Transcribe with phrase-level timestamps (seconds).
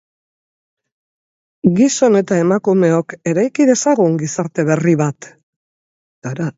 [1.79, 5.33] Gizon eta emakumeok eraiki dezagun gizarte berri bat.